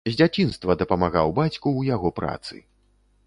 [0.09, 2.55] З дзяцінства дапамагаў бацьку ў яго працы.